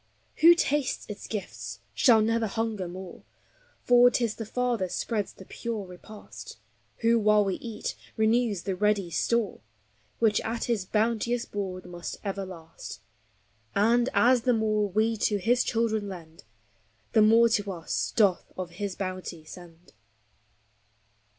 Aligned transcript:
Who 0.37 0.55
tastes 0.55 1.05
its 1.07 1.27
gifts 1.27 1.79
shall 1.93 2.23
never 2.23 2.47
hunger 2.47 2.87
more, 2.87 3.21
For 3.83 4.09
't 4.09 4.25
is 4.25 4.33
the 4.33 4.47
Father 4.47 4.89
spreads 4.89 5.31
the 5.31 5.45
pure 5.45 5.85
repast, 5.85 6.57
Who, 7.01 7.19
while 7.19 7.45
we 7.45 7.57
eat, 7.57 7.95
renews 8.17 8.63
the 8.63 8.75
ready 8.75 9.11
store, 9.11 9.59
Which 10.17 10.41
at 10.41 10.63
his 10.63 10.85
bounteous 10.85 11.45
board 11.45 11.85
must 11.85 12.17
ever 12.23 12.47
last; 12.47 13.01
And, 13.75 14.09
as 14.15 14.41
the 14.41 14.53
more 14.53 14.89
we 14.89 15.17
to 15.17 15.37
his 15.37 15.63
children 15.63 16.09
lend, 16.09 16.45
The 17.13 17.21
more 17.21 17.47
to 17.49 17.71
us 17.71 18.11
doth 18.15 18.51
of 18.57 18.71
his 18.71 18.95
bounty 18.95 19.45
send. 19.45 19.93